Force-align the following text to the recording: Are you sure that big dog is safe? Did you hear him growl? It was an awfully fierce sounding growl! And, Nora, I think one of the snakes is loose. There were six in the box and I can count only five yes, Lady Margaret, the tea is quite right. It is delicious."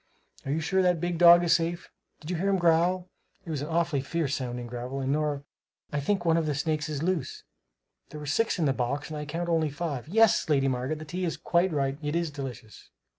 Are 0.47 0.51
you 0.51 0.61
sure 0.61 0.81
that 0.81 0.99
big 0.99 1.19
dog 1.19 1.43
is 1.43 1.53
safe? 1.53 1.91
Did 2.21 2.31
you 2.31 2.37
hear 2.37 2.49
him 2.49 2.57
growl? 2.57 3.07
It 3.45 3.51
was 3.51 3.61
an 3.61 3.67
awfully 3.67 4.01
fierce 4.01 4.33
sounding 4.33 4.65
growl! 4.65 4.99
And, 4.99 5.11
Nora, 5.11 5.43
I 5.93 5.99
think 5.99 6.25
one 6.25 6.37
of 6.37 6.47
the 6.47 6.55
snakes 6.55 6.89
is 6.89 7.03
loose. 7.03 7.43
There 8.09 8.19
were 8.19 8.25
six 8.25 8.57
in 8.57 8.65
the 8.65 8.73
box 8.73 9.09
and 9.11 9.17
I 9.19 9.25
can 9.25 9.41
count 9.41 9.49
only 9.49 9.69
five 9.69 10.07
yes, 10.07 10.49
Lady 10.49 10.67
Margaret, 10.67 10.97
the 10.97 11.05
tea 11.05 11.23
is 11.23 11.37
quite 11.37 11.71
right. 11.71 11.99
It 12.01 12.15
is 12.15 12.31
delicious." 12.31 12.89